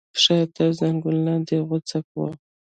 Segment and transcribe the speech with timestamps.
[0.13, 2.27] پښه تر زنګانه لاندې غوڅه وه.